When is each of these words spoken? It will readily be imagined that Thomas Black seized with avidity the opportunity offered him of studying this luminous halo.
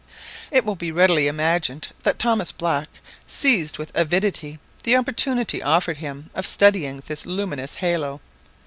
It 0.49 0.65
will 0.65 0.75
readily 0.81 1.25
be 1.25 1.27
imagined 1.27 1.89
that 2.01 2.17
Thomas 2.17 2.51
Black 2.51 2.87
seized 3.27 3.77
with 3.77 3.91
avidity 3.93 4.57
the 4.81 4.95
opportunity 4.95 5.61
offered 5.61 5.97
him 5.97 6.31
of 6.33 6.47
studying 6.47 7.03
this 7.05 7.27
luminous 7.27 7.75
halo. 7.75 8.19